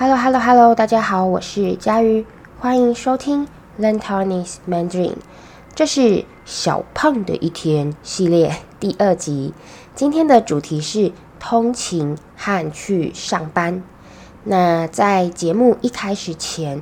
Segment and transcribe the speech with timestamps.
[0.00, 0.76] Hello, Hello, Hello！
[0.76, 2.24] 大家好，我是佳瑜，
[2.60, 3.48] 欢迎收听
[3.80, 5.14] Learn Taiwanese Mandarin。
[5.74, 9.52] 这是小胖的一天系列第二集。
[9.96, 13.82] 今天的主题是通勤和去上班。
[14.44, 16.80] 那在节目一开始前，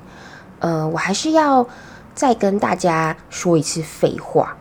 [0.58, 1.66] 呃，我还是要
[2.14, 4.58] 再跟大家说一次废话，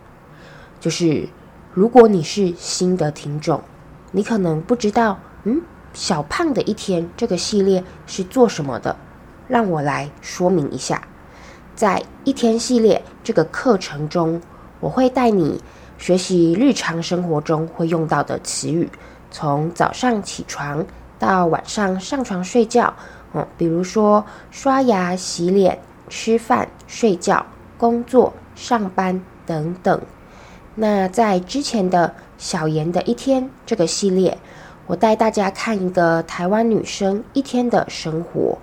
[0.80, 1.28] 就是
[1.74, 3.62] 如果你是新的听众，
[4.14, 5.62] 你可能不知道，嗯。
[5.96, 8.98] 小胖的一天这个系列是做什么的？
[9.48, 11.08] 让我来说明一下。
[11.74, 14.42] 在一天系列这个课程中，
[14.82, 15.62] 我会带你
[15.98, 18.90] 学习日常生活中会用到的词语，
[19.32, 20.86] 从早上起床
[21.18, 22.94] 到晚上上床睡觉，
[23.34, 27.46] 嗯，比如说刷牙、洗脸、吃饭、睡觉、
[27.78, 30.02] 工作、上班等等。
[30.76, 34.38] 那在之前的小妍的一天这个系列。
[34.88, 38.58] 我带大家看一个台湾女生一天的生活。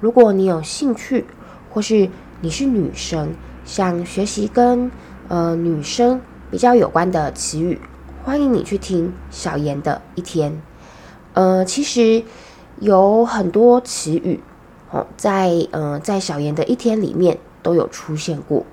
[0.00, 1.24] 如果你有兴趣，
[1.70, 2.10] 或是
[2.40, 4.90] 你是女生，想学习跟
[5.28, 7.80] 呃女生比较有关的词语，
[8.24, 10.60] 欢迎你去听小妍的一天。
[11.34, 12.24] 呃，其实
[12.80, 14.40] 有很多词语
[14.90, 18.66] 哦，在呃在小妍的一天里面都有出现过，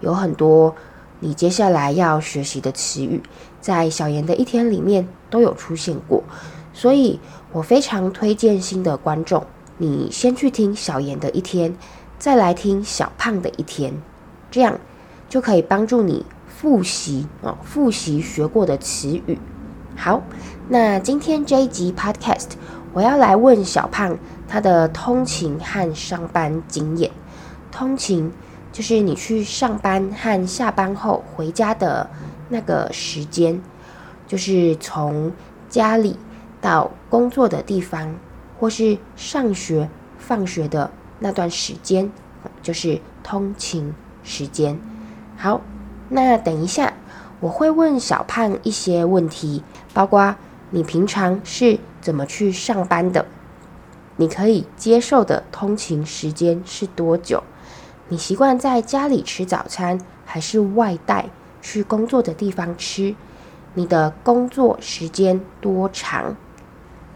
[0.00, 0.74] 有很多
[1.20, 3.22] 你接下来要学习的词语。
[3.62, 6.24] 在小妍的一天里面都有出现过，
[6.74, 7.20] 所以
[7.52, 9.46] 我非常推荐新的观众，
[9.78, 11.74] 你先去听小妍的一天，
[12.18, 13.94] 再来听小胖的一天，
[14.50, 14.80] 这样
[15.28, 19.38] 就可以帮助你复习哦，复习学过的词语。
[19.94, 20.20] 好，
[20.68, 22.48] 那今天这一集 Podcast
[22.92, 27.12] 我要来问小胖他的通勤和上班经验。
[27.70, 28.32] 通勤
[28.72, 32.10] 就是你去上班和下班后回家的。
[32.52, 33.62] 那个时间，
[34.26, 35.32] 就是从
[35.70, 36.18] 家里
[36.60, 38.14] 到工作的地方，
[38.60, 42.12] 或是上学、放学的那段时间，
[42.60, 44.78] 就是通勤时间。
[45.38, 45.62] 好，
[46.10, 46.92] 那等一下
[47.40, 49.62] 我会问小胖一些问题，
[49.94, 50.36] 包括
[50.68, 53.24] 你平常是怎么去上班的？
[54.16, 57.42] 你可以接受的通勤时间是多久？
[58.08, 61.30] 你习惯在家里吃早餐，还是外带？
[61.62, 63.14] 去工作的地方吃，
[63.72, 66.36] 你的工作时间多长？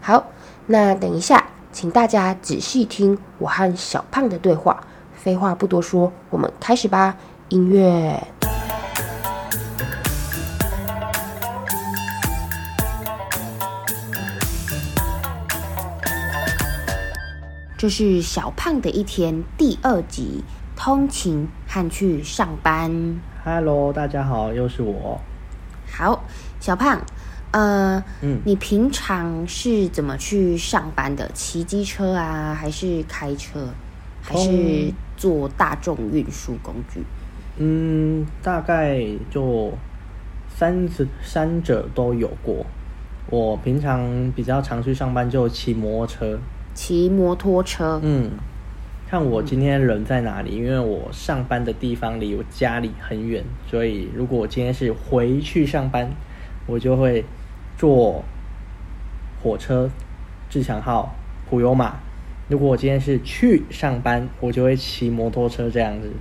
[0.01, 0.25] 好，
[0.65, 4.83] 那等一下，请大家仔细听我和小胖的对话。
[5.13, 7.17] 废话不多说，我们开始吧。
[7.49, 8.25] 音乐。
[17.77, 20.43] 这是小胖的一天第二集，
[20.75, 23.19] 通勤和去上班。
[23.45, 25.21] Hello，大家好，又是我。
[25.87, 26.23] 好，
[26.59, 26.99] 小胖，
[27.51, 31.29] 呃，嗯，你平常是怎么去上班的？
[31.35, 33.67] 骑机车啊，还是开车，
[34.23, 37.03] 还是坐大众运输工具？
[37.57, 38.99] 嗯，大概
[39.29, 39.71] 就
[40.49, 42.65] 三者三者都有过。
[43.29, 46.39] 我平常比较常去上班，就骑摩托车。
[46.73, 48.31] 骑摩托车，嗯。
[49.09, 56.11] 看我今天人在哪里，因为我上班的地方离我家里很远，所以如果我今天是回去上班，
[56.65, 57.23] 我就会
[57.77, 58.21] 坐
[59.41, 59.89] 火车
[60.49, 61.15] 自强号
[61.49, 61.93] 普悠玛；
[62.49, 66.11] 如果我今天是去上班，我就会骑摩托车这样子。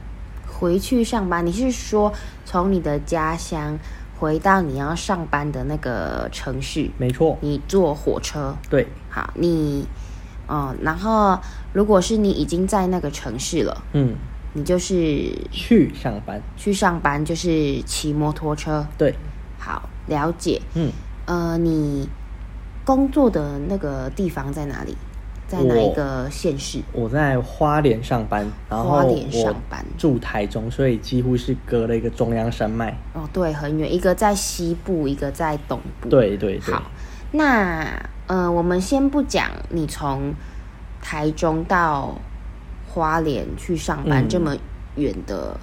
[0.47, 2.13] 回去上班，你是说
[2.45, 3.77] 从你的家乡
[4.17, 6.89] 回到你要上班的那个城市？
[6.99, 8.55] 没错，你坐火车。
[8.71, 9.85] 对，好，你。
[10.47, 11.39] 哦，然后
[11.73, 14.15] 如果是你已经在那个城市了，嗯，
[14.53, 19.15] 你就是去上班，去上班就是骑摩托车，对，
[19.59, 20.93] 好，了解，嗯，
[21.25, 22.09] 呃，你
[22.85, 24.97] 工作的那个地方在哪里？
[25.49, 26.81] 在哪一个县市？
[26.93, 32.97] 我，我在花莲上班，然后花莲上班，住台中，所以几乎是隔了一个中央山脉。
[33.15, 36.09] 哦，对，很远，一个在西部，一个在东部。
[36.09, 36.75] 对对对。
[36.75, 36.83] 好，
[37.33, 37.85] 那。
[38.27, 40.35] 呃，我们先不讲你从
[41.01, 42.17] 台中到
[42.89, 44.57] 花莲去上班这么
[44.97, 45.57] 远的，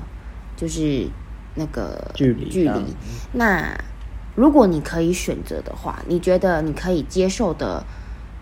[0.56, 1.08] 就是
[1.56, 2.96] 那个距离距离。
[3.34, 3.78] 那
[4.36, 7.84] 如果你可以选择的话，你觉得你可以接受的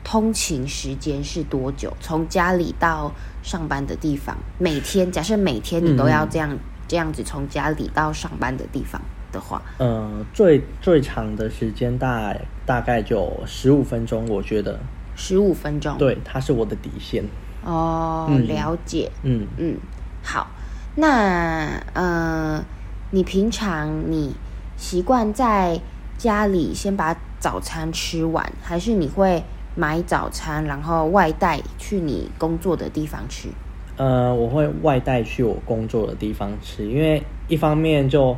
[0.03, 1.91] 通勤时间是多久？
[1.99, 9.01] 从家里到上班的地方，每天假设每天你都要这样、嗯、这样子从家里到上班的地方。
[9.31, 12.35] 的话，呃，最最长的时间大
[12.71, 14.79] 大概就十五分钟，我觉得。
[15.13, 17.21] 十五分钟，对，它是我的底线。
[17.65, 19.45] 哦，嗯、了解，嗯。
[19.57, 19.75] 嗯，
[20.23, 20.47] 好，
[20.95, 22.63] 那呃，
[23.09, 24.33] 你平常你
[24.77, 25.81] 习惯在
[26.17, 29.43] 家里先把早餐吃完，还是你会
[29.75, 33.49] 买早餐，然后外带去你工作的地方吃？
[33.97, 38.37] 呃，我会外带去我工作的地方吃，因为一方面就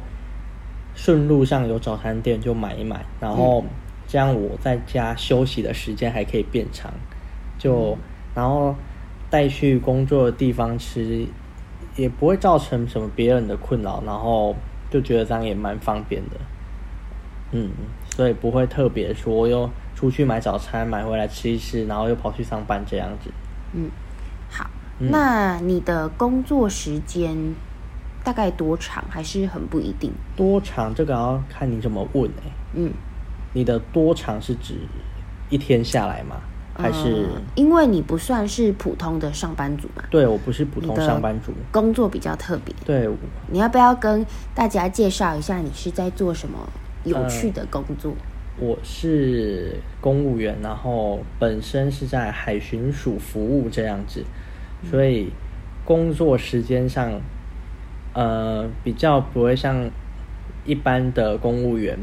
[0.95, 3.63] 顺路上有早餐店就买一买，然后
[4.13, 6.93] 这样我在家休息的时间还可以变长，
[7.57, 7.97] 就
[8.35, 8.75] 然后
[9.27, 11.25] 带去工作的地方吃，
[11.95, 14.55] 也不会造成什么别人的困扰，然后
[14.91, 16.37] 就觉得这样也蛮方便的，
[17.53, 17.71] 嗯，
[18.11, 23.31] 所以不会特别说又出去买早餐买回来吃一吃，然后又跑去上班这样子，
[23.73, 23.89] 嗯。
[24.51, 24.69] 好
[24.99, 27.35] 那你的工作时间
[28.23, 29.03] 大概多长？
[29.09, 30.11] 还是很不一定？
[30.35, 32.51] 多长这个要看你怎么问哎、欸。
[32.75, 32.93] 嗯，
[33.53, 34.75] 你的多长是指
[35.49, 36.37] 一天下来吗？
[36.75, 40.03] 还是、嗯、因为你不算是普通的上班族嘛？
[40.09, 42.73] 对，我不是普通上班族，工作比较特别。
[42.83, 43.07] 对，
[43.51, 46.57] 你要不要跟大家介绍一下你是在做什么
[47.03, 48.11] 有趣的工作？
[48.57, 54.23] 嗯、我是公务员，然后本身是在海巡署服务这样子。
[54.89, 55.29] 所以
[55.85, 57.21] 工作时间上，
[58.13, 59.87] 呃，比较不会像
[60.65, 61.99] 一般的公务员。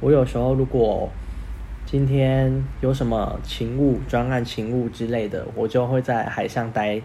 [0.00, 1.08] 我有时候如果
[1.84, 7.00] 今天有什么勤务、专案勤务之类的，我就会在海上待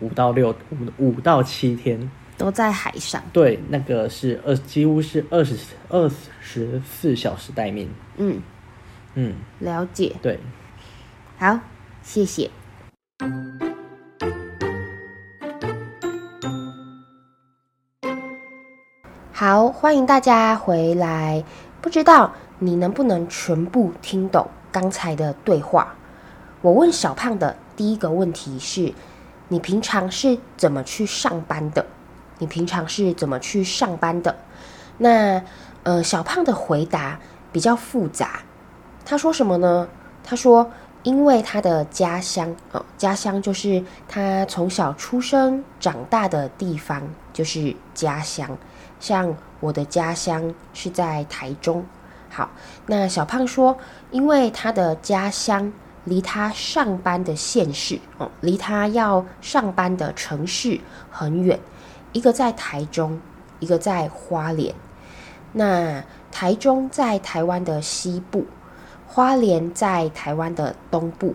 [0.00, 0.54] 五到六
[0.98, 3.22] 五五到七天，都在海上。
[3.32, 5.56] 对，那个是二几乎是二十
[5.88, 6.08] 二
[6.40, 7.88] 十四小时待命。
[8.16, 8.40] 嗯
[9.14, 10.14] 嗯，了解。
[10.22, 10.38] 对，
[11.38, 11.58] 好，
[12.02, 12.48] 谢谢。
[19.32, 21.42] 好，欢迎大家回来。
[21.82, 25.94] 不知道你能不能全部听懂刚才的对话？
[26.60, 28.94] 我问小胖的第一个问题是：
[29.48, 31.84] 你平常是怎么去上班的？
[32.38, 34.36] 你平常是怎么去上班的？
[34.98, 35.42] 那
[35.82, 37.18] 呃，小胖的回答
[37.50, 38.40] 比较复杂。
[39.04, 39.88] 他说什么呢？
[40.22, 40.70] 他说，
[41.02, 47.02] 因为他的家乡，哦，家乡就是他从小出生长大的地方，
[47.32, 48.56] 就是家乡。
[49.02, 51.84] 像我的家乡是在台中，
[52.30, 52.48] 好，
[52.86, 53.76] 那小胖说，
[54.12, 55.72] 因为他的家乡
[56.04, 60.78] 离他上班的县市，哦，离他要上班的城市
[61.10, 61.58] 很远，
[62.12, 63.20] 一个在台中，
[63.58, 64.72] 一个在花莲。
[65.50, 66.00] 那
[66.30, 68.46] 台中在台湾的西部，
[69.08, 71.34] 花莲在台湾的东部，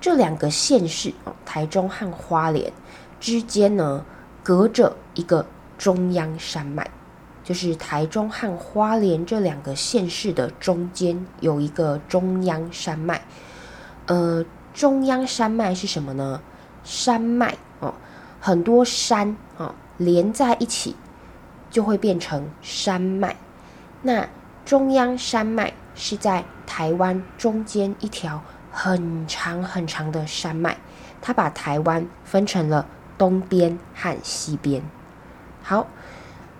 [0.00, 2.72] 这两个县市，哦，台中和花莲
[3.18, 4.04] 之间呢，
[4.44, 5.44] 隔着一个。
[5.78, 6.88] 中央山脉，
[7.44, 13.22] 就是台中和花莲这两个县市的中间有一个中央山脉。
[14.06, 16.40] 呃，中央山脉是什么呢？
[16.84, 17.92] 山脉哦，
[18.40, 20.94] 很多山哦连在一起
[21.70, 23.36] 就会变成山脉。
[24.02, 24.28] 那
[24.64, 30.76] 中央山脉是在台湾中间一条很长很长的山脉，
[31.20, 32.86] 它把台湾分成了
[33.18, 34.82] 东边和西边。
[35.68, 35.88] 好，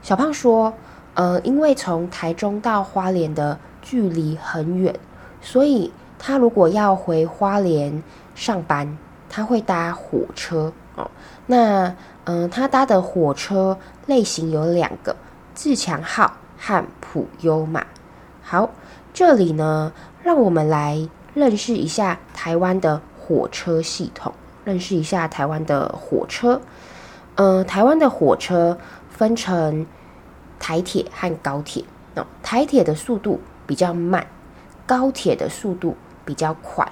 [0.02, 0.74] 小胖说，
[1.14, 4.98] 呃，因为从台中到花莲的距离很远，
[5.40, 8.02] 所以他如果要回花莲
[8.34, 8.98] 上班，
[9.30, 11.08] 他会搭火车哦。
[11.46, 11.94] 那，
[12.24, 15.14] 嗯、呃，他搭的火车类型有两个：
[15.54, 17.86] 自强号和普悠玛。
[18.42, 18.70] 好，
[19.14, 19.92] 这里呢，
[20.24, 24.32] 让我们来认识一下台湾的火车系统，
[24.64, 26.60] 认识一下台湾的火车。
[27.36, 28.78] 呃，台湾的火车
[29.16, 29.86] 分成
[30.58, 31.84] 台铁和高铁。
[32.14, 34.26] 哦，台铁的速度比较慢，
[34.86, 36.90] 高铁的速度比较快。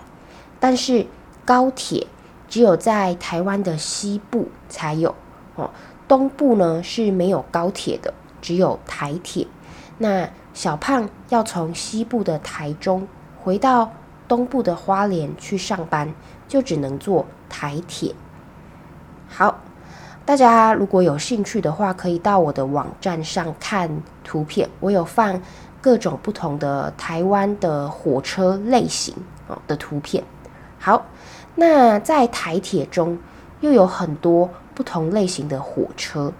[0.58, 1.06] 但是
[1.44, 2.06] 高铁
[2.48, 5.14] 只有在台湾的西部才有，
[5.56, 5.70] 哦，
[6.08, 9.46] 东部呢是没有高铁的，只有台铁。
[9.98, 13.06] 那小胖要从西部的台中
[13.42, 13.92] 回到
[14.26, 16.14] 东部的花莲去上班，
[16.48, 18.14] 就只能坐台铁。
[19.28, 19.60] 好。
[20.26, 23.90] 大家如果有兴趣的话，可以到我的网站上看
[24.24, 24.66] 图片。
[24.80, 25.38] 我有放
[25.82, 29.14] 各种不同的台湾的火车类型
[29.66, 30.24] 的图片。
[30.78, 31.04] 好，
[31.54, 33.18] 那在台铁中
[33.60, 36.32] 又有很多不同类型的火车。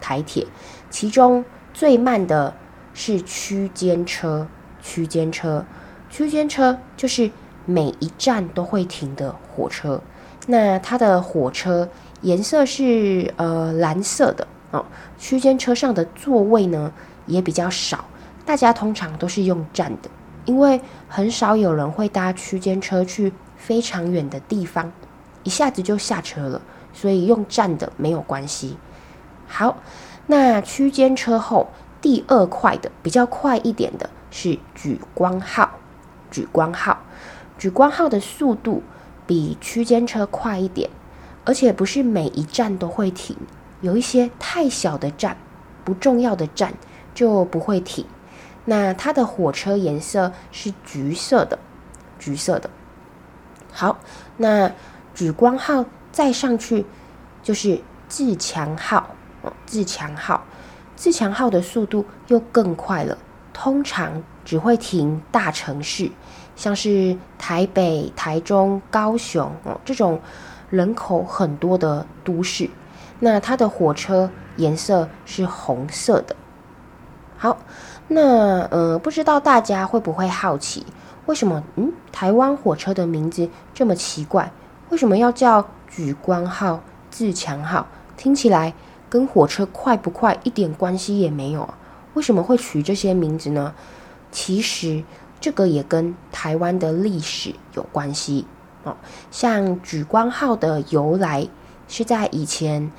[0.00, 0.46] 台铁
[0.88, 1.44] 其中
[1.74, 2.54] 最慢的
[2.94, 4.46] 是区间车，
[4.80, 5.64] 区间车，
[6.08, 7.28] 区间车就是
[7.64, 10.00] 每一站都会停的火车。
[10.46, 11.88] 那它的火车。
[12.22, 14.84] 颜色是呃蓝色的哦，
[15.18, 16.92] 区间车上的座位呢
[17.26, 18.04] 也比较少，
[18.46, 20.10] 大家通常都是用站的，
[20.44, 24.92] 因为很少有人会搭区间车去非常远的地方，
[25.42, 26.62] 一下子就下车了，
[26.92, 28.76] 所以用站的没有关系。
[29.46, 29.76] 好，
[30.26, 31.68] 那区间车后
[32.00, 35.72] 第二快的，比较快一点的是莒光号，
[36.30, 37.02] 莒光号，
[37.58, 38.82] 莒光号的速度
[39.26, 40.88] 比区间车快一点，
[41.44, 43.36] 而且不是每一站都会停，
[43.80, 45.36] 有一些太小的站、
[45.84, 46.74] 不重要的站
[47.14, 48.06] 就不会停。
[48.64, 51.58] 那它的火车颜色是橘色的，
[52.18, 52.70] 橘色的。
[53.72, 53.98] 好，
[54.36, 54.70] 那
[55.16, 56.86] 莒光号再上去
[57.42, 59.10] 就是自强号，
[59.66, 60.44] 自强号，
[60.94, 63.18] 自强号的速度又更快了，
[63.52, 66.08] 通常只会停大城市，
[66.54, 70.20] 像是台北、台中、高雄哦，这种
[70.72, 72.70] 人口很多的都市。
[73.20, 76.34] 那它的火车颜色是红色的。
[77.36, 77.58] 好。
[78.08, 80.84] 那呃，不知道大家会不会好奇，
[81.24, 84.52] 为什么嗯，台湾火车的名字这么奇怪？
[84.90, 87.86] 为什么要叫莒光号、自强号？
[88.18, 88.74] 听起来
[89.08, 91.78] 跟火车快不快一点关系也没有啊？
[92.12, 93.72] 为什么会取这些名字呢？
[94.30, 95.02] 其实
[95.40, 98.44] 这个也跟台湾的历史有关系
[98.84, 98.96] 哦。
[99.30, 101.48] 像莒光号的由来
[101.88, 102.90] 是在以前，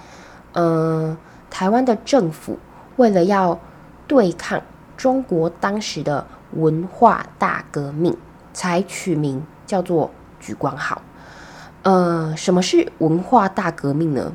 [0.54, 1.18] 呃，
[1.50, 2.60] 台湾的政府
[2.96, 3.60] 为了要
[4.08, 4.62] 对抗。
[4.96, 8.16] 中国当时的文化大革命
[8.54, 11.02] 才取名叫做莒光号。
[11.82, 14.32] 呃，什么是文化大革命呢？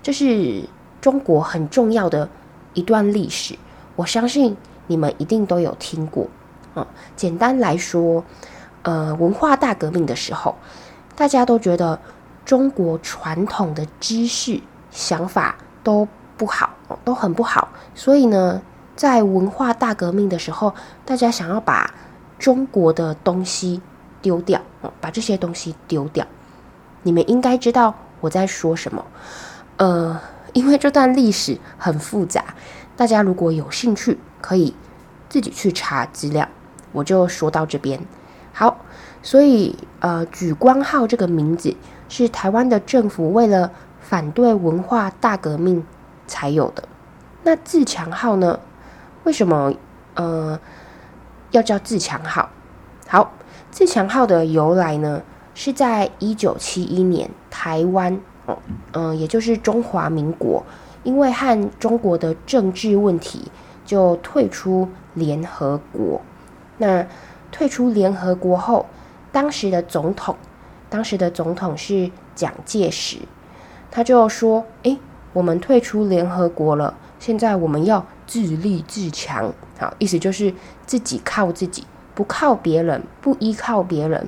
[0.00, 0.64] 这是
[1.00, 2.28] 中国很重要的
[2.72, 3.58] 一段历史，
[3.96, 4.56] 我相信
[4.86, 6.28] 你们一定都有听过。
[6.74, 8.24] 啊，简单来说，
[8.84, 10.54] 呃，文化大革命的时候，
[11.14, 11.98] 大家都觉得
[12.46, 14.60] 中国传统的知识
[14.90, 16.70] 想法都不好，
[17.04, 18.62] 都很不好，所以呢。
[18.96, 20.72] 在文化大革命的时候，
[21.04, 21.92] 大家想要把
[22.38, 23.82] 中国的东西
[24.22, 24.62] 丢掉，
[25.00, 26.24] 把这些东西丢掉。
[27.02, 29.04] 你们应该知道我在说什么。
[29.78, 30.20] 呃，
[30.52, 32.44] 因为这段历史很复杂，
[32.96, 34.72] 大家如果有兴趣，可以
[35.28, 36.48] 自己去查资料。
[36.92, 38.00] 我就说到这边。
[38.56, 38.78] 好，
[39.20, 41.76] 所以呃，莒光号这个名字
[42.08, 45.84] 是台湾的政府为了反对文化大革命
[46.28, 46.84] 才有的。
[47.42, 48.60] 那自强号呢？
[49.24, 49.74] 为什么
[50.14, 50.58] 呃
[51.50, 52.48] 要叫自强号？
[53.08, 53.32] 好，
[53.70, 55.20] 自强号的由来呢，
[55.54, 58.58] 是在一九七一年，台湾哦，
[58.92, 60.64] 嗯、也就是中华民国，
[61.02, 63.50] 因为和中国的政治问题，
[63.84, 66.20] 就退出联合国。
[66.78, 67.04] 那
[67.54, 68.86] 退出联合国后，
[69.30, 70.36] 当时的总统，
[70.90, 73.18] 当时的总统是蒋介石，
[73.92, 74.98] 他就说：“诶，
[75.32, 80.54] 我们退出联合国了，现在我们要。”自立自强，好，意思就是
[80.86, 81.84] 自己靠自己，
[82.14, 84.26] 不靠别人，不依靠别人，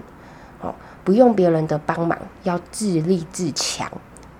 [0.61, 3.91] 哦，不用别人的帮忙，要自立自强。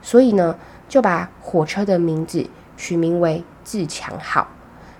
[0.03, 0.55] 所以呢，
[0.91, 4.47] 就把火车的名字取名为自强号，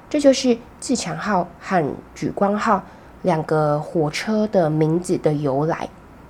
[0.09, 1.85] 这就是自强号和
[2.17, 2.83] 莒光号
[3.23, 5.89] 两个火车的名字的由来。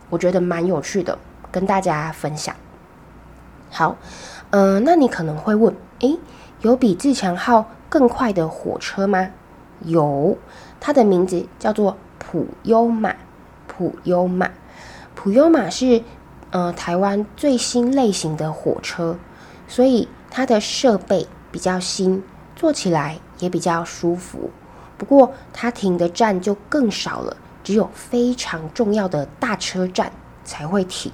[0.09, 1.19] 我觉得蛮有趣的，
[1.51, 2.55] 跟大家分享。
[3.71, 3.97] 好，
[4.51, 6.19] 嗯、那你可能会问，诶，
[6.61, 9.31] 有比自强号更快的火车吗？
[9.83, 10.39] 有，
[10.81, 13.15] 它的名字叫做普悠玛。
[13.67, 14.51] 普悠玛，
[15.15, 16.03] 普悠玛是
[16.51, 19.19] 呃台湾最新类型的火车，
[19.69, 22.23] 所以它的设备比较新，
[22.55, 24.51] 坐起来也比较舒服。
[24.99, 30.11] 不过它停的站就更少了，只有非常重要的大车站
[30.45, 31.13] 才会停。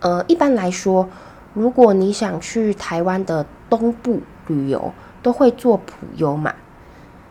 [0.00, 1.08] 呃，一般来说，
[1.54, 6.54] 如果你想去台湾的东部旅游，都会坐普悠玛。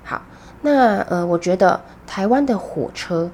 [0.04, 0.22] 好，
[0.62, 3.30] 那呃，我觉得台湾的火车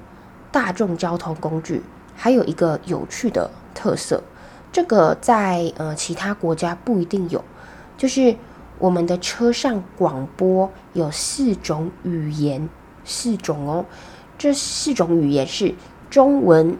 [0.50, 1.82] 大众交通工具
[2.14, 4.22] 还有一个有趣的特色，
[4.70, 7.42] 这个在呃其他国家不一定有，
[7.96, 8.36] 就是
[8.82, 12.68] 我们的车上广播有四种语言，
[13.04, 13.84] 四种哦，
[14.36, 15.72] 这四种语言是
[16.10, 16.76] 中文、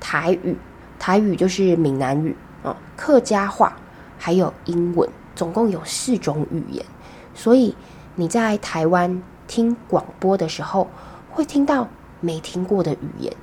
[0.00, 0.56] 台语，
[0.98, 3.76] 台语就是闽南语啊，客家话，
[4.16, 6.82] 还有英文，总共有四种语言。
[7.34, 7.76] 所以
[8.14, 10.88] 你在台湾听广播的时候，
[11.30, 11.86] 会听到
[12.20, 13.36] 没听过的语言，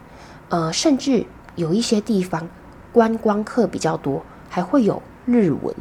[0.50, 2.50] 呃，甚至有一些地方
[2.92, 5.76] 观光客比较多，还会有日文。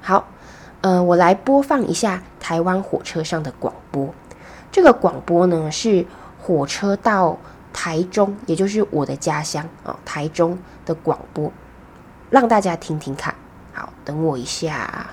[0.00, 0.26] 好，
[0.82, 4.14] 呃，我来播放一下台湾火车上的广播。
[4.72, 6.06] 这个广播呢，是
[6.38, 7.38] 火车到
[7.72, 11.52] 台中，也就是我的家乡啊，呃，台中的广播，
[12.30, 13.34] 让大家听听看。
[13.72, 15.10] 好，等我一下。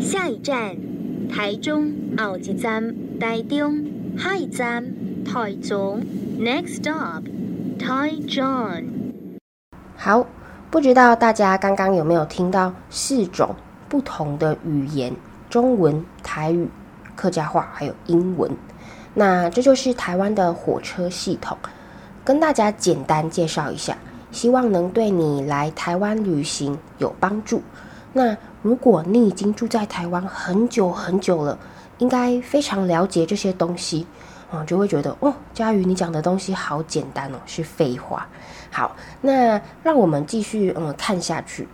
[0.00, 0.76] 下一站，
[1.28, 3.84] 台中后一站，台中
[4.16, 4.84] 下一站，
[5.24, 6.02] 台中。
[6.38, 7.22] Next stop，
[7.78, 8.84] 台中。
[9.96, 10.26] 好，
[10.70, 13.54] 不知道大家刚刚有没有听到四种
[13.92, 15.14] 不同的语言：
[15.50, 16.66] 中文、台语、
[17.14, 18.50] 客家话，还有英文。
[19.12, 21.54] 那这就是台湾的火车系统。
[22.24, 23.94] 跟大家简单介绍一下，
[24.30, 27.60] 希望能对你来台湾旅行有帮助。
[28.14, 31.58] 那如果你已经住在台湾很久很久了，
[31.98, 34.06] 应该非常了解这些东西，
[34.54, 38.26] 嗯，就会觉得哦，佳瑜你讲的东西好简单哦，是废话。
[38.70, 41.68] 好，那让我们继续嗯看下去。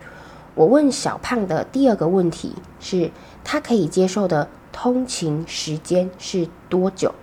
[0.58, 3.12] 我问小胖的第二个问题是，
[3.44, 7.14] 他可以接受的通勤时间是多久？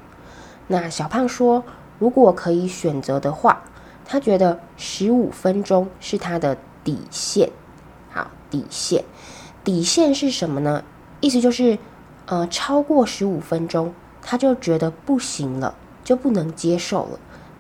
[0.67, 1.61] 那小胖说，
[1.99, 3.61] 如果可以选择的话，
[4.05, 7.49] 他觉得十五分钟是他的底线。
[8.09, 9.03] 好，底线，
[9.65, 10.85] 底线是什么呢？
[11.19, 11.77] 意思就是，
[12.27, 15.75] 呃，超过十五分钟，他就觉得不行了，
[16.05, 17.19] 就不能接受了。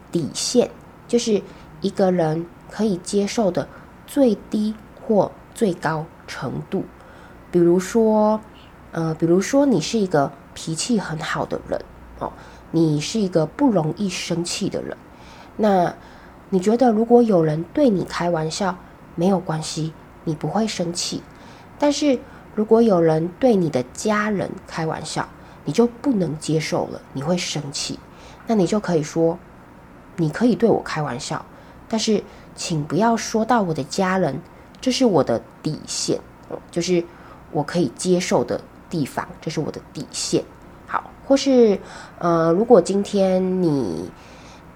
[0.09, 0.71] 底线
[1.05, 1.41] 就是
[1.81, 3.67] 一个人可以接受的
[4.07, 4.73] 最低
[5.05, 6.83] 或最高程度。
[7.49, 8.39] 比如说，
[8.91, 11.81] 呃，比如说你是一个脾气很好的人
[12.19, 12.31] 哦。
[12.71, 14.97] 你是一个不容易生气的人，
[15.55, 15.95] 那
[16.49, 18.77] 你觉得如果有人对你开玩笑，
[19.15, 19.93] 没有关系，
[20.25, 21.23] 你不会生气。
[21.79, 22.19] 但是
[22.53, 25.29] 如果有人对你的家人开玩笑，
[25.63, 27.97] 你就不能接受了，你会生气。
[28.47, 29.39] 那你就可以说，
[30.17, 31.45] 你可以对我开玩笑，
[31.87, 32.23] 但是
[32.55, 34.41] 请不要说到我的家人，
[34.85, 36.21] 这是我的底线，
[36.69, 37.03] 就是
[37.51, 40.43] 我可以接受的地方，这是我的底线。
[40.85, 41.79] 好或是，
[42.19, 44.11] 呃，如果今天你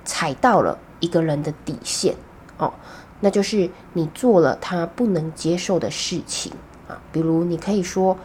[0.04, 2.16] 踩到了一个人的底线
[2.58, 2.74] 哦，
[3.20, 6.54] 那就是你做了他不能接受的事情
[6.88, 7.00] 啊。
[7.12, 8.18] 比如，你可以说：“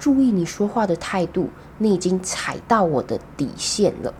[0.00, 4.14] 注意你说话的态度，你已经踩到我的底线了。”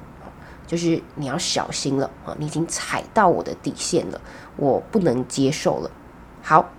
[0.69, 2.37] 就是你要小心了啊！
[2.39, 4.21] 你已经踩到我的底线了，
[4.57, 5.91] 我不能接受了。
[6.43, 6.71] 好，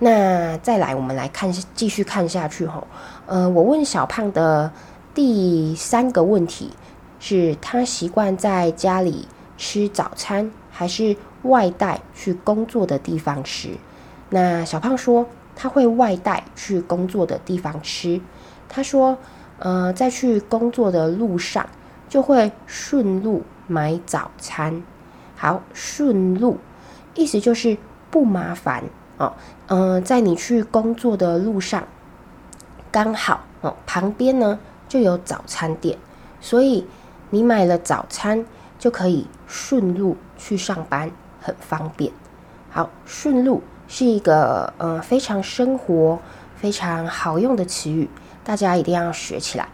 [0.00, 2.82] 那再来，我们来看，继续看下去哈。
[3.26, 4.72] 呃，我问小胖的。
[5.12, 6.70] 第三个问题
[7.18, 9.26] 是他习惯在家里
[9.58, 13.70] 吃早餐，还是外带去工作的地方吃？
[14.28, 15.26] 那小胖说
[15.56, 18.20] 他会外带去工作的地方吃。
[18.68, 19.18] 他说，
[19.58, 21.68] 呃，在去工作的路上
[22.08, 24.80] 就会顺路买早餐。
[25.34, 26.56] 好，顺路
[27.16, 27.76] 意思就是
[28.12, 28.84] 不麻烦
[29.20, 29.32] 哦。
[29.68, 31.86] 嗯、在你去工作的路上，
[32.90, 34.58] 刚好哦，旁边呢。
[34.90, 35.96] 就有早餐店，
[36.40, 36.84] 所以
[37.30, 38.44] 你买了早餐
[38.76, 41.08] 就可以顺路去上班，
[41.40, 42.12] 很方便。
[42.72, 46.18] 好，顺路是一个呃非常生活、
[46.56, 48.10] 非常好用的词语，
[48.42, 49.68] 大家一定要学起来。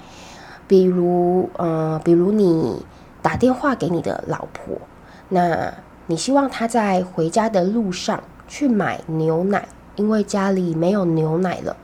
[0.69, 2.85] 比如，呃，比如你
[3.23, 4.77] 打电话给你的老婆，
[5.31, 5.73] 那
[6.09, 11.77] 你希望她在回家的路上去买牛奶，因为家里没有牛奶了，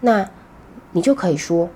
[0.00, 0.28] 那
[0.92, 1.68] 你就可以说。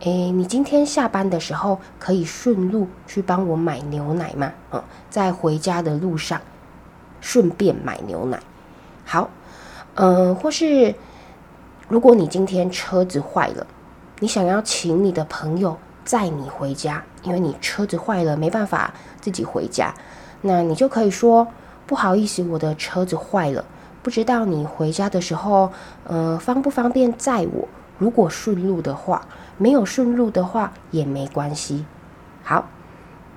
[0.00, 4.52] 诶，你今天下班的时候可以顺路去帮我买牛奶吗？
[4.70, 6.38] 嗯，在回家的路上
[7.22, 8.38] 顺便买牛奶。
[9.06, 9.30] 好，
[9.94, 10.94] 嗯，或是
[11.88, 13.66] 如果你今天车子坏了，
[14.20, 18.92] 你想要请你的朋友载你回家，因为你车子坏了没办法
[19.22, 19.94] 自己回家，
[20.42, 21.48] 那你就可以说
[21.86, 23.64] 不好意思，我的车子坏了，
[24.02, 25.72] 不知道你回家的时候，
[26.04, 27.68] 呃，方不方便载我？
[27.98, 29.26] 如果顺路的话。
[29.58, 31.86] 没有顺路的话也没关系。
[32.44, 32.68] 好，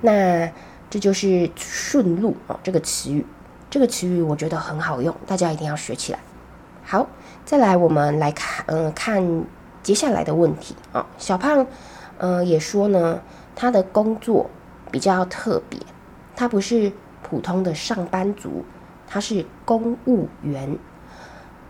[0.02, 0.52] 那
[0.90, 3.26] 这就是顺路哦，这个词语，
[3.70, 6.20] 这个词语我觉得很好用，大家一定要学起来。
[6.84, 7.08] 好，
[7.46, 9.46] 再来我们来看，嗯、看
[9.82, 11.66] 接下来的问题啊、小胖，
[12.18, 13.22] 嗯、也说呢，
[13.56, 14.50] 他的工作
[14.92, 15.80] 比较特别，
[16.36, 18.64] 他不是普通的上班族，
[19.08, 20.78] 他是公务员。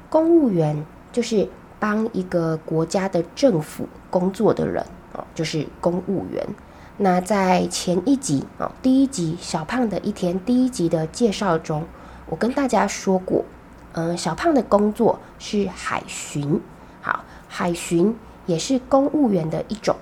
[0.09, 1.49] 公务员就是。
[1.81, 6.45] 帮一个国家的政府工作的人哦，就是公务员。
[6.97, 11.85] 那在前一集哦，第一集小胖的一天第一集的介绍中，
[12.25, 13.45] 我跟大家说过，
[13.93, 16.59] 嗯，小胖的工作是海巡。
[16.99, 18.13] 好，海巡
[18.45, 19.95] 也是公务员的一种。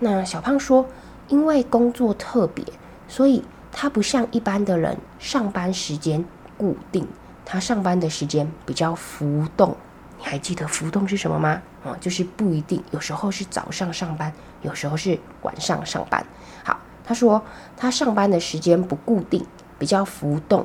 [0.00, 0.84] 那小胖说，
[1.28, 2.64] 因为工作特别，
[3.06, 6.24] 所以他不像一般的人上班时间
[6.56, 7.08] 固定，
[7.44, 9.74] 他上班的时间比较浮动。
[10.18, 11.60] 你还记得浮动是什么吗？
[11.84, 16.24] 啊、就是不一定，有时候是早上上班，有时候是晚上上班。
[16.62, 17.42] 好，他说
[17.76, 19.44] 他上班的时间不固定，
[19.80, 20.64] 比较浮动，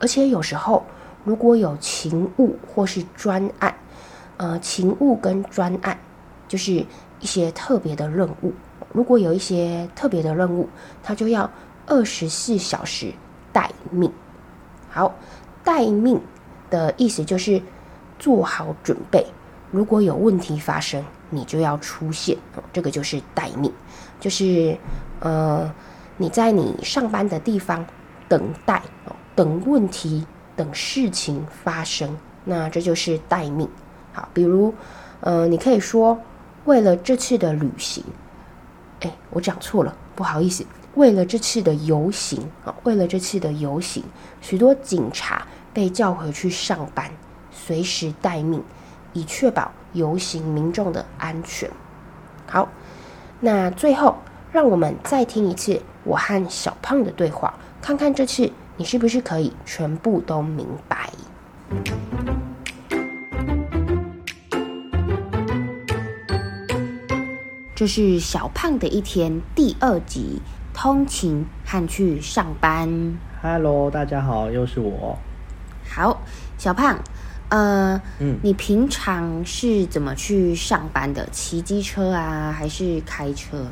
[0.00, 0.84] 而且有时候
[1.22, 3.72] 如果有勤务或是专案，
[4.38, 5.96] 呃，勤务跟专案
[6.48, 6.84] 就是
[7.20, 8.52] 一些特别的任务。
[8.92, 10.68] 如果有一些特别的任务，
[11.02, 11.48] 他就要
[11.86, 13.12] 二十四小时
[13.52, 14.12] 待命。
[14.88, 15.14] 好，
[15.64, 16.20] 待命
[16.70, 17.62] 的意思就是。
[18.18, 19.26] 做好准备，
[19.70, 22.34] 如果有问题发生，你就要出现。
[22.54, 23.70] 哦，这个就是待命，
[24.18, 24.74] 就是
[25.20, 25.70] 呃，
[26.16, 27.84] 你在你上班的地方
[28.26, 32.16] 等待哦等问题、等事情发生。
[32.42, 33.68] 那这就是待命。
[34.14, 34.72] 好，比如，
[35.20, 36.18] 呃，你可以说，
[36.64, 38.02] 为了这次的旅行，
[39.00, 40.64] 哎，我讲错了，不好意思。
[40.96, 44.02] 为了这次的游行啊，为了这次的游行，
[44.40, 47.10] 许多警察被叫回去上班，
[47.50, 48.62] 随时待命，
[49.12, 51.70] 以确保游行民众的安全。
[52.46, 52.70] 好，
[53.40, 54.16] 那最后，
[54.50, 61.10] 让我们再听一次我和小胖的对话，看看这次你是不是可以全部都明白。
[67.74, 70.40] 这是小胖的一天第二集。
[70.76, 73.16] 通勤和去上班。
[73.40, 75.18] Hello，大家好，又是我。
[75.88, 76.20] 好，
[76.58, 76.98] 小胖，
[77.48, 81.26] 呃，嗯，你平常是怎么去上班的？
[81.32, 83.64] 骑机车啊，还是开车，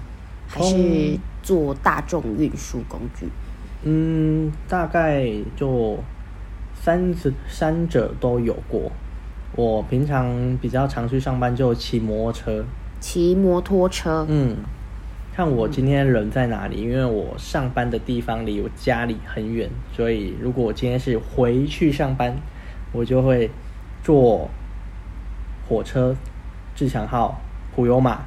[0.48, 3.28] 还是坐大众运输工具？
[3.82, 5.98] 嗯，大概就
[6.74, 8.90] 三者三者都有过。
[9.54, 12.64] 我平常比较常去上班，就骑摩托车。
[12.98, 14.56] 骑摩托车，嗯。
[15.36, 22.36] 看我今天人在哪里，因为我上班的地方离我家里很远，所以如果我今天是回去上班，
[22.92, 23.50] 我就会
[24.04, 24.48] 坐
[25.68, 26.14] 火车
[26.76, 27.40] 自强号
[27.74, 28.18] 普悠玛；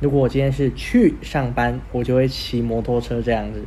[0.00, 3.64] 如果我今天是去上班，我就会骑摩托车这样子。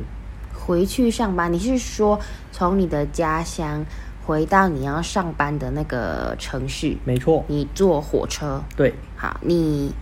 [0.52, 2.20] 回去上班，你是说
[2.52, 3.84] 从你的家乡
[4.24, 6.96] 回到你要上班的那个城市？
[7.04, 8.62] 没错，你坐火车。
[8.76, 9.92] 对，好，你。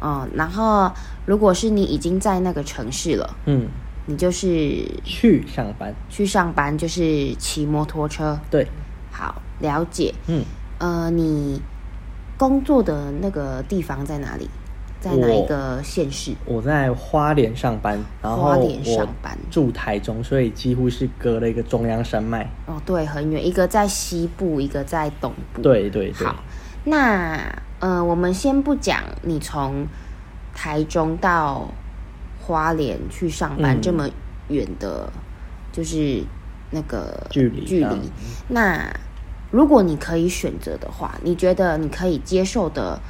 [0.00, 0.90] 哦，然后
[1.26, 3.68] 如果是你已经在那个城市了，嗯，
[4.06, 8.66] 你就是去上班，去上班就是骑摩托车，对，
[9.12, 10.42] 好，了解，嗯，
[10.78, 11.60] 呃，你
[12.38, 14.48] 工作的那个地方在哪里？
[15.00, 16.32] 在哪一个县市？
[16.44, 22.50] 我，我在花莲上班，然后花莲上班，住台中，所以几乎是隔了一个中央山脉。
[22.66, 25.60] 哦，对，很远，一个在西部，一个在东部。
[25.62, 26.26] 对对对。
[26.26, 26.36] 好，
[26.84, 27.38] 那。
[27.80, 29.86] 呃，我们先不讲你从
[30.54, 31.68] 台中到
[32.38, 34.08] 花莲去上班这么
[34.48, 35.20] 远的，嗯、
[35.72, 36.22] 就是
[36.70, 38.10] 那个距离距离。
[38.48, 38.92] 那
[39.50, 43.00] 如果你可以选择的话，你觉得你可以接受的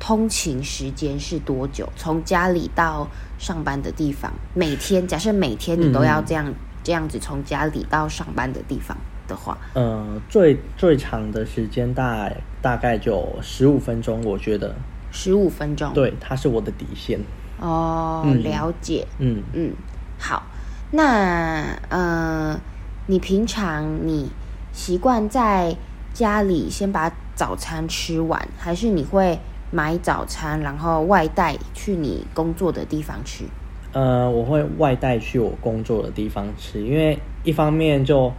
[0.00, 1.88] 通勤时间是多久？
[1.96, 3.06] 从家里到
[3.38, 8.96] 上班的地方，每天假设每天你都要这样、嗯、这样子从家里到上班的地方。
[9.28, 12.28] 的话，呃，最最长的时间大
[12.60, 14.74] 大概就十五分钟，我觉得
[15.12, 17.20] 十五分钟，对，它是我的底线。
[17.60, 19.72] 哦，嗯、了解，嗯嗯，
[20.18, 20.44] 好，
[20.92, 22.58] 那呃，
[23.06, 24.30] 你平常你
[24.72, 25.76] 习惯在
[26.14, 29.38] 家里先把早餐吃完，还是你会
[29.70, 33.44] 买早餐然后外带去你工作的地方吃？
[33.92, 38.32] 呃，我会外带去我工作的地方吃，因为一方面就。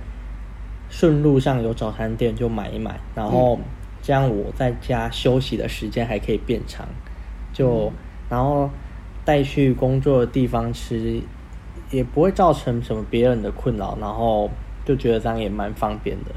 [0.89, 3.60] 顺路上有早餐店就买一买，然后
[4.02, 6.88] 这样我在家休息的时间还可以变长，
[7.54, 7.91] 就
[8.28, 8.69] 然后
[9.23, 11.21] 带去工作的地方吃，
[11.91, 14.49] 也不会造成什么别人的困扰，然后
[14.84, 16.32] 就觉得这样也蛮方便的，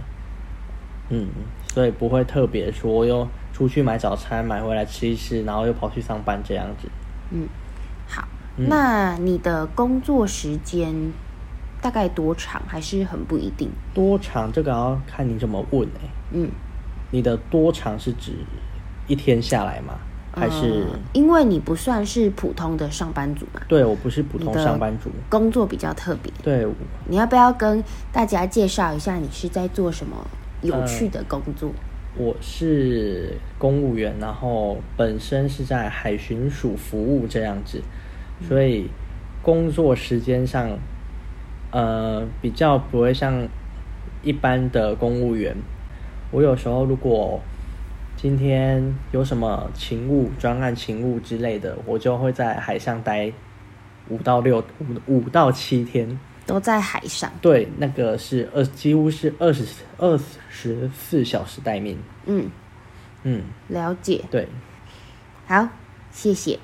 [1.09, 1.29] 嗯，
[1.69, 6.88] 所以不会特别说又出去买早餐买回来吃一吃，然后又跑去上班这样子。
[7.31, 7.49] 嗯，
[8.07, 10.95] 好，嗯，那你的工作时间？
[11.83, 13.68] 大概多长还是很不一定。
[13.92, 16.09] 多长这个要看你怎么问哎。
[16.31, 16.49] 嗯，
[17.11, 18.33] 你的多长是指
[19.09, 19.99] 一天下来吗？
[20.35, 23.61] 还是、嗯、因为你不算是普通的上班族嘛？
[23.68, 26.33] 对，我不是普通上班族，工作比较特别。
[26.42, 26.66] 对，
[27.07, 30.16] 你要不要跟大家介绍一下你是在做什么
[30.62, 31.68] 有趣的工作？
[32.16, 37.83] 呃、我是公务员，然后本身是在海巡署服务这样子，
[38.49, 38.88] 所以
[39.42, 40.71] 工作时间上。
[41.73, 43.49] 呃，比较不会像
[44.23, 45.57] 一般的公务员。
[46.31, 47.41] 我有时候如果
[48.17, 53.33] 今天有什么勤务、专案勤务之类的，我就会在海上待
[54.09, 57.31] 五到六五五到七天，都在海上。
[57.41, 59.65] 对，那个是二几乎是二十
[59.99, 61.99] 二十四小时待命。
[62.27, 62.49] 嗯
[63.25, 64.23] 嗯，了解。
[64.31, 64.47] 对，
[65.47, 65.67] 好，
[66.11, 66.59] 谢谢。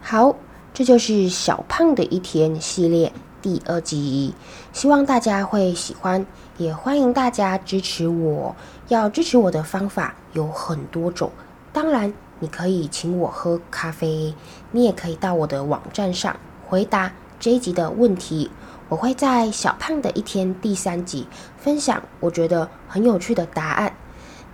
[0.00, 0.34] 好。
[0.78, 3.12] 这就是小胖的一天系列
[3.42, 4.32] 第二集，
[4.72, 6.24] 希望大家会喜欢，
[6.56, 8.54] 也欢迎大家支持我。
[8.86, 11.32] 要支持我的方法有很多种，
[11.72, 14.32] 当然你可以请我喝咖啡，
[14.70, 16.36] 你也可以到我的网站上
[16.68, 18.48] 回答这一集的问题。
[18.88, 23.92] 我会在小胖的一天第三集分享我觉得很有趣的答案。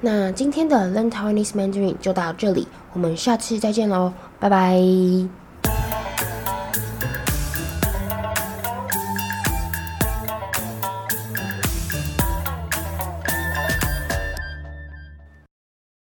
[0.00, 5.43] 那今天的 Learn Taiwanese Mandarin 就到这里，我们下次再见喽，拜拜。